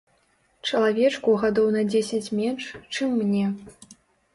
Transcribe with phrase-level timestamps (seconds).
[0.69, 2.63] Чалавечку гадоў на дзесяць менш,
[2.97, 3.51] чым мне.